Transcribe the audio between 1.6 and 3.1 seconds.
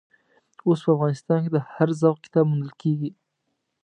هر ذوق کتاب موندل کېږي.